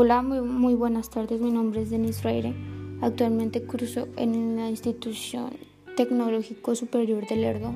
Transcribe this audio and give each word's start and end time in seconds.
Hola, 0.00 0.22
muy, 0.22 0.42
muy, 0.42 0.76
buenas 0.76 1.10
tardes. 1.10 1.40
Mi 1.40 1.50
nombre 1.50 1.82
es 1.82 1.90
Denis 1.90 2.20
Freire. 2.20 2.54
Actualmente 3.00 3.64
curso 3.64 4.06
en 4.16 4.54
la 4.54 4.70
Institución 4.70 5.50
Tecnológico 5.96 6.76
Superior 6.76 7.26
de 7.26 7.34
Lerdo. 7.34 7.74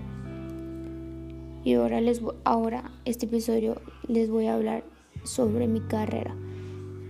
Y 1.64 1.74
ahora, 1.74 2.00
les, 2.00 2.22
ahora, 2.44 2.93
este 3.06 3.26
episodio, 3.26 3.82
les 4.06 4.30
voy 4.30 4.46
a 4.46 4.54
hablar 4.54 4.84
sobre 5.24 5.66
mi 5.66 5.80
carrera. 5.80 6.36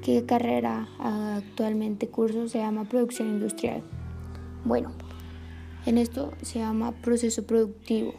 ¿Qué 0.03 0.25
carrera 0.25 0.89
actualmente 0.99 2.09
curso? 2.09 2.49
Se 2.49 2.61
llama 2.61 2.89
Producción 2.89 3.29
Industrial. 3.29 3.83
Bueno, 4.65 4.93
en 5.85 5.99
esto 5.99 6.33
se 6.41 6.61
llama 6.61 6.93
proceso 7.03 7.47
productivo. 7.47 8.15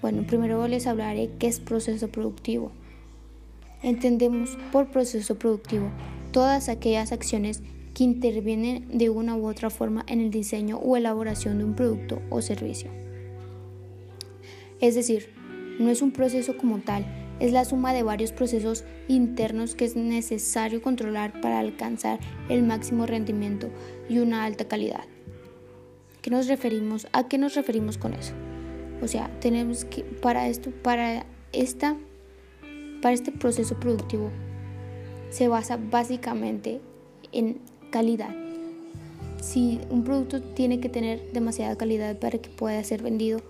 Bueno, 0.00 0.22
primero 0.26 0.66
les 0.68 0.86
hablaré 0.86 1.32
qué 1.38 1.48
es 1.48 1.60
proceso 1.60 2.08
productivo. 2.08 2.72
Entendemos 3.86 4.58
por 4.72 4.88
proceso 4.88 5.38
productivo 5.38 5.92
todas 6.32 6.68
aquellas 6.68 7.12
acciones 7.12 7.62
que 7.94 8.02
intervienen 8.02 8.88
de 8.98 9.10
una 9.10 9.36
u 9.36 9.46
otra 9.46 9.70
forma 9.70 10.04
en 10.08 10.20
el 10.20 10.32
diseño 10.32 10.78
o 10.78 10.96
elaboración 10.96 11.58
de 11.58 11.64
un 11.64 11.76
producto 11.76 12.20
o 12.28 12.42
servicio. 12.42 12.90
Es 14.80 14.96
decir, 14.96 15.28
no 15.78 15.88
es 15.88 16.02
un 16.02 16.10
proceso 16.10 16.56
como 16.56 16.80
tal, 16.80 17.06
es 17.38 17.52
la 17.52 17.64
suma 17.64 17.92
de 17.92 18.02
varios 18.02 18.32
procesos 18.32 18.82
internos 19.06 19.76
que 19.76 19.84
es 19.84 19.94
necesario 19.94 20.82
controlar 20.82 21.40
para 21.40 21.60
alcanzar 21.60 22.18
el 22.48 22.64
máximo 22.64 23.06
rendimiento 23.06 23.70
y 24.08 24.18
una 24.18 24.42
alta 24.42 24.66
calidad. 24.66 25.04
¿Qué 26.22 26.30
nos 26.30 26.48
referimos? 26.48 27.06
¿A 27.12 27.28
qué 27.28 27.38
nos 27.38 27.54
referimos 27.54 27.98
con 27.98 28.14
eso? 28.14 28.34
O 29.00 29.06
sea, 29.06 29.30
tenemos 29.38 29.84
que 29.84 30.02
para 30.02 30.48
esto, 30.48 30.72
para 30.72 31.24
esta 31.52 31.96
para 33.00 33.14
este 33.14 33.32
proceso 33.32 33.78
productivo 33.78 34.30
se 35.30 35.48
basa 35.48 35.76
básicamente 35.76 36.80
en 37.32 37.58
calidad. 37.90 38.34
Si 39.40 39.80
un 39.90 40.02
producto 40.02 40.42
tiene 40.42 40.80
que 40.80 40.88
tener 40.88 41.32
demasiada 41.32 41.76
calidad 41.76 42.18
para 42.18 42.38
que 42.38 42.48
pueda 42.48 42.82
ser 42.84 43.02
vendido, 43.02 43.40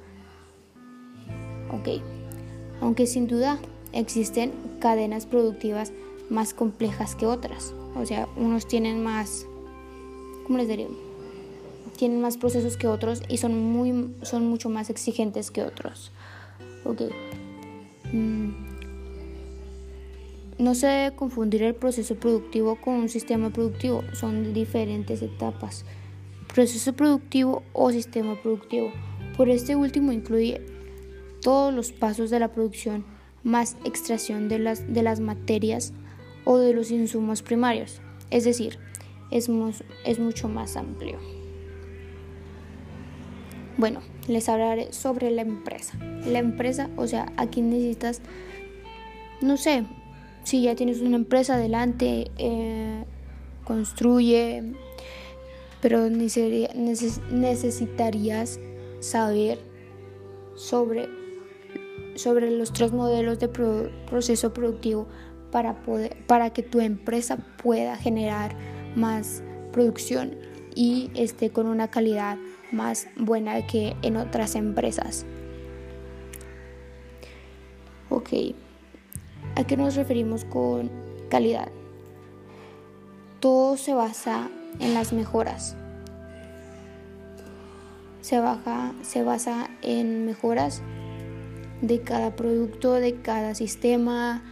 ok. 1.70 2.02
Aunque 2.80 3.06
sin 3.06 3.26
duda 3.26 3.58
existen 3.92 4.52
cadenas 4.80 5.26
productivas 5.26 5.92
más 6.28 6.54
complejas 6.54 7.14
que 7.14 7.26
otras. 7.26 7.72
O 7.94 8.04
sea, 8.04 8.28
unos 8.36 8.66
tienen 8.66 9.02
más, 9.02 9.46
¿cómo 10.44 10.58
les 10.58 10.68
diría? 10.68 10.88
Tienen 11.96 12.20
más 12.20 12.36
procesos 12.36 12.76
que 12.76 12.88
otros 12.88 13.22
y 13.28 13.38
son, 13.38 13.58
muy, 13.58 14.14
son 14.22 14.46
mucho 14.46 14.68
más 14.68 14.90
exigentes 14.90 15.50
que 15.50 15.62
otros. 15.62 16.12
Ok. 16.84 17.02
Mm. 18.12 18.65
No 20.58 20.74
se 20.74 20.86
debe 20.86 21.16
confundir 21.16 21.62
el 21.62 21.74
proceso 21.74 22.14
productivo 22.14 22.76
con 22.76 22.94
un 22.94 23.08
sistema 23.10 23.50
productivo, 23.50 24.02
son 24.14 24.54
diferentes 24.54 25.20
etapas. 25.20 25.84
Proceso 26.54 26.94
productivo 26.94 27.62
o 27.74 27.90
sistema 27.90 28.40
productivo. 28.40 28.90
Por 29.36 29.50
este 29.50 29.76
último 29.76 30.12
incluye 30.12 30.62
todos 31.42 31.74
los 31.74 31.92
pasos 31.92 32.30
de 32.30 32.40
la 32.40 32.52
producción 32.52 33.04
más 33.44 33.76
extracción 33.84 34.48
de 34.48 34.58
las, 34.58 34.92
de 34.92 35.02
las 35.02 35.20
materias 35.20 35.92
o 36.44 36.56
de 36.58 36.72
los 36.72 36.90
insumos 36.90 37.42
primarios. 37.42 38.00
Es 38.30 38.44
decir, 38.44 38.78
es, 39.30 39.50
es 40.04 40.18
mucho 40.18 40.48
más 40.48 40.76
amplio. 40.76 41.18
Bueno, 43.76 44.00
les 44.26 44.48
hablaré 44.48 44.92
sobre 44.92 45.30
la 45.30 45.42
empresa. 45.42 45.98
La 46.24 46.38
empresa, 46.38 46.88
o 46.96 47.06
sea, 47.06 47.30
aquí 47.36 47.60
necesitas, 47.60 48.22
no 49.42 49.58
sé, 49.58 49.84
si 50.46 50.62
ya 50.62 50.74
tienes 50.76 51.00
una 51.00 51.16
empresa 51.16 51.54
adelante, 51.54 52.30
eh, 52.38 53.02
construye, 53.64 54.74
pero 55.80 56.08
necesitarías 56.08 58.60
saber 59.00 59.58
sobre, 60.54 61.08
sobre 62.14 62.52
los 62.52 62.72
tres 62.72 62.92
modelos 62.92 63.40
de 63.40 63.48
proceso 63.48 64.54
productivo 64.54 65.08
para, 65.50 65.82
poder, 65.82 66.16
para 66.28 66.50
que 66.50 66.62
tu 66.62 66.78
empresa 66.78 67.38
pueda 67.60 67.96
generar 67.96 68.54
más 68.94 69.42
producción 69.72 70.36
y 70.76 71.10
esté 71.14 71.50
con 71.50 71.66
una 71.66 71.88
calidad 71.88 72.38
más 72.70 73.08
buena 73.16 73.66
que 73.66 73.96
en 74.02 74.16
otras 74.16 74.54
empresas. 74.54 75.26
Ok. 78.10 78.30
¿A 79.56 79.64
qué 79.64 79.78
nos 79.78 79.96
referimos 79.96 80.44
con 80.44 80.90
calidad? 81.30 81.68
Todo 83.40 83.78
se 83.78 83.94
basa 83.94 84.50
en 84.80 84.92
las 84.92 85.14
mejoras. 85.14 85.76
Se, 88.20 88.38
baja, 88.38 88.92
se 89.00 89.22
basa 89.22 89.70
en 89.80 90.26
mejoras 90.26 90.82
de 91.80 92.02
cada 92.02 92.36
producto, 92.36 92.92
de 92.92 93.14
cada 93.22 93.54
sistema, 93.54 94.42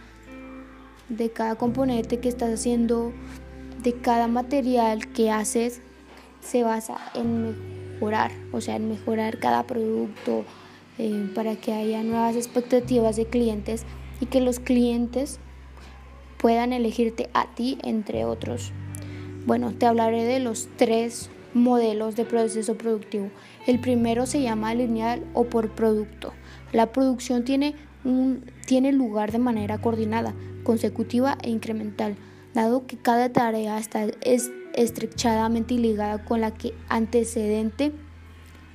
de 1.09 1.29
cada 1.29 1.53
componente 1.53 2.19
que 2.19 2.29
estás 2.29 2.51
haciendo, 2.51 3.13
de 3.83 3.93
cada 3.93 4.27
material 4.27 5.05
que 5.09 5.29
haces. 5.29 5.81
Se 6.41 6.63
basa 6.63 6.97
en 7.13 7.93
mejorar, 7.93 8.31
o 8.51 8.59
sea, 8.59 8.77
en 8.77 8.89
mejorar 8.89 9.37
cada 9.37 9.67
producto 9.67 10.45
eh, 10.97 11.29
para 11.35 11.55
que 11.57 11.73
haya 11.73 12.01
nuevas 12.01 12.35
expectativas 12.35 13.17
de 13.17 13.27
clientes 13.27 13.85
y 14.19 14.27
que 14.27 14.41
los 14.41 14.59
clientes 14.59 15.39
puedan 16.37 16.73
elegirte 16.73 17.29
a 17.33 17.53
ti 17.55 17.77
entre 17.83 18.25
otros. 18.25 18.71
Bueno, 19.45 19.73
te 19.73 19.85
hablaré 19.85 20.23
de 20.23 20.39
los 20.39 20.67
tres 20.75 21.29
modelos 21.53 22.15
de 22.15 22.25
proceso 22.25 22.77
productivo. 22.77 23.29
El 23.65 23.79
primero 23.79 24.25
se 24.25 24.41
llama 24.41 24.73
lineal 24.73 25.23
o 25.33 25.45
por 25.45 25.69
producto. 25.71 26.33
La 26.73 26.91
producción 26.91 27.43
tiene, 27.45 27.75
un, 28.03 28.43
tiene 28.65 28.91
lugar 28.91 29.31
de 29.31 29.39
manera 29.39 29.79
coordinada, 29.79 30.33
consecutiva 30.63 31.37
e 31.41 31.49
incremental, 31.49 32.17
dado 32.53 32.85
que 32.87 32.97
cada 32.97 33.31
tarea 33.31 33.77
está 33.77 34.05
es 34.21 34.51
estrechadamente 34.73 35.75
ligada 35.75 36.25
con 36.25 36.41
la 36.41 36.51
que 36.51 36.73
antecedente 36.89 37.93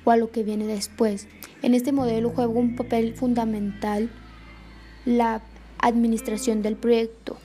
o 0.03 0.11
a 0.11 0.17
lo 0.17 0.31
que 0.31 0.43
viene 0.43 0.65
después. 0.65 1.27
En 1.61 1.75
este 1.75 1.91
modelo 1.91 2.31
juega 2.31 2.51
un 2.51 2.75
papel 2.75 3.13
fundamental 3.13 4.09
la 5.05 5.41
administración 5.79 6.61
del 6.61 6.75
proyecto. 6.75 7.37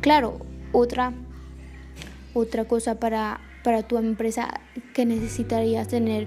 Claro, 0.00 0.38
otra, 0.72 1.12
otra 2.32 2.66
cosa 2.66 2.98
para, 2.98 3.40
para 3.62 3.82
tu 3.82 3.98
empresa 3.98 4.60
que 4.94 5.06
necesitarías 5.06 5.88
tener 5.88 6.26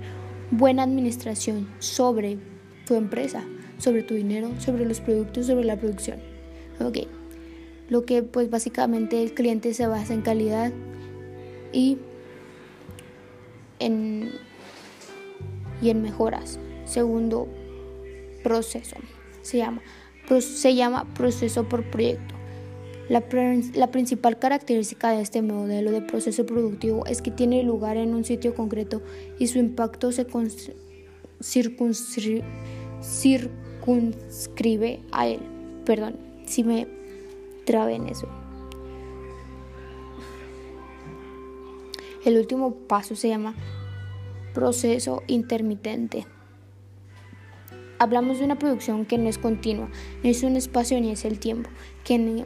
buena 0.52 0.84
administración 0.84 1.68
sobre 1.80 2.38
tu 2.86 2.96
empresa, 2.96 3.44
sobre 3.78 4.04
tu 4.04 4.14
dinero, 4.14 4.52
sobre 4.60 4.86
los 4.86 5.02
productos, 5.02 5.48
sobre 5.48 5.66
la 5.66 5.78
producción. 5.78 6.20
Ok. 6.80 7.00
Lo 7.90 8.06
que 8.06 8.22
pues 8.24 8.50
básicamente 8.50 9.24
el 9.24 9.34
cliente 9.34 9.74
se 9.74 9.88
basa 9.88 10.14
en 10.14 10.22
calidad 10.22 10.72
y 11.72 11.98
en, 13.80 14.32
y 15.82 15.90
en 15.90 16.02
mejoras. 16.02 16.60
Segundo 16.86 17.48
proceso 18.44 18.98
se 19.42 19.58
llama 19.58 19.82
se 20.42 20.76
llama 20.76 21.06
proceso 21.14 21.68
por 21.68 21.84
proyecto. 21.90 22.36
La, 23.10 23.24
la, 23.74 23.90
principal 23.90 24.38
característica 24.38 25.12
de 25.12 25.22
este 25.22 25.42
modelo 25.42 25.92
de 25.92 26.02
proceso 26.02 26.46
productivo 26.46 27.06
es 27.06 27.22
que 27.22 27.32
tiene 27.32 27.64
lugar 27.64 27.96
en 27.96 28.14
un 28.14 28.26
sitio 28.26 28.54
concreto 28.54 29.02
y 29.40 29.48
su 29.48 29.60
impacto 29.60 30.12
se 30.12 30.28
circunscribe, 31.42 32.44
a 35.14 35.28
él. 35.28 35.40
Perdón, 35.86 36.18
si 36.46 36.66
me 36.66 36.88
trabe 37.66 37.96
en 37.96 38.08
eso. 38.08 38.28
El 42.26 42.38
último 42.38 42.74
paso 42.74 43.16
se 43.16 43.30
llama 43.30 43.56
proceso 44.54 45.24
intermitente. 45.28 46.26
Hablamos 48.00 48.38
de 48.38 48.46
una 48.46 48.60
producción 48.60 49.06
que 49.06 49.18
no 49.18 49.28
es 49.28 49.38
continua, 49.38 49.90
no 50.24 50.30
es 50.30 50.44
un 50.44 50.56
espacio 50.56 51.00
ni 51.02 51.12
es 51.12 51.26
el 51.26 51.40
tiempo, 51.40 51.70
que 52.04 52.16
en, 52.16 52.46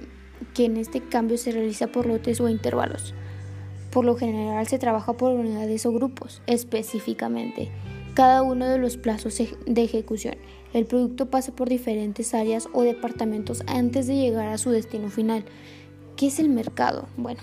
que 0.53 0.65
en 0.65 0.77
este 0.77 1.01
cambio 1.01 1.37
se 1.37 1.51
realiza 1.51 1.87
por 1.87 2.05
lotes 2.05 2.39
o 2.39 2.47
intervalos. 2.47 3.13
Por 3.91 4.05
lo 4.05 4.15
general 4.15 4.65
se 4.67 4.79
trabaja 4.79 5.13
por 5.13 5.33
unidades 5.33 5.85
o 5.85 5.91
grupos, 5.91 6.41
específicamente. 6.47 7.69
Cada 8.13 8.43
uno 8.43 8.65
de 8.67 8.77
los 8.77 8.95
plazos 8.95 9.41
de 9.65 9.83
ejecución. 9.83 10.35
El 10.73 10.85
producto 10.85 11.29
pasa 11.29 11.53
por 11.53 11.67
diferentes 11.67 12.33
áreas 12.33 12.69
o 12.71 12.83
departamentos 12.83 13.63
antes 13.67 14.07
de 14.07 14.15
llegar 14.15 14.47
a 14.47 14.57
su 14.57 14.69
destino 14.69 15.09
final. 15.09 15.43
¿Qué 16.15 16.27
es 16.27 16.39
el 16.39 16.47
mercado? 16.47 17.09
Bueno, 17.17 17.41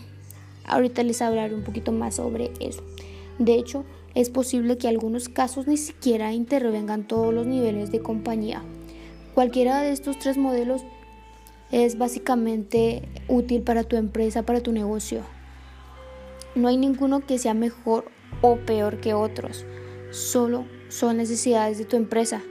ahorita 0.65 1.03
les 1.03 1.21
hablaré 1.21 1.55
un 1.55 1.65
poquito 1.65 1.93
más 1.93 2.17
sobre 2.17 2.53
eso. 2.61 2.83
De 3.39 3.55
hecho, 3.55 3.85
es 4.15 4.31
posible 4.31 4.79
que 4.79 4.89
algunos 4.89 5.29
casos 5.29 5.67
ni 5.67 5.77
siquiera 5.77 6.33
intervengan 6.33 7.07
todos 7.07 7.33
los 7.33 7.47
niveles 7.47 7.93
de 7.93 8.01
compañía. 8.01 8.63
Cualquiera 9.35 9.83
de 9.83 9.93
estos 9.93 10.19
tres 10.19 10.37
modelos 10.37 10.83
es 11.71 11.99
básicamente 11.99 13.03
útil 13.29 13.63
para 13.63 13.85
tu 13.85 13.97
empresa, 13.97 14.43
para 14.43 14.61
tu 14.61 14.73
negocio. 14.73 15.21
No 16.55 16.69
hay 16.69 16.77
ninguno 16.77 17.25
que 17.25 17.39
sea 17.39 17.55
mejor 17.55 18.11
o 18.43 18.57
peor 18.57 18.99
que 19.01 19.15
otros. 19.15 19.65
Solo 20.11 20.65
son 20.89 21.19
necesidades 21.19 21.79
de 21.79 21.85
tu 21.85 21.97
empresa 21.97 22.43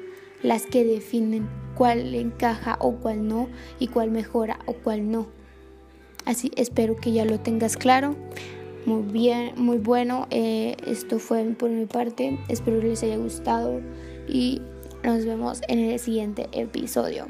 las 0.43 0.65
que 0.65 0.85
definen 0.85 1.49
cuál 1.75 2.13
encaja 2.13 2.77
o 2.79 2.95
cuál 2.95 3.27
no 3.27 3.49
y 3.79 3.87
cuál 3.87 4.11
mejora 4.11 4.59
o 4.65 4.73
cuál 4.73 5.11
no. 5.11 5.27
Así 6.25 6.51
espero 6.55 6.95
que 6.95 7.11
ya 7.11 7.25
lo 7.25 7.39
tengas 7.39 7.77
claro. 7.77 8.15
Muy 8.87 9.01
bien, 9.01 9.51
muy 9.57 9.79
bueno. 9.79 10.27
Eh, 10.31 10.77
esto 10.87 11.19
fue 11.19 11.43
por 11.59 11.69
mi 11.69 11.85
parte. 11.87 12.39
Espero 12.47 12.79
que 12.79 12.87
les 12.87 13.03
haya 13.03 13.17
gustado 13.17 13.81
y 14.29 14.61
nos 15.03 15.25
vemos 15.25 15.61
en 15.67 15.79
el 15.79 15.99
siguiente 15.99 16.47
episodio. 16.53 17.27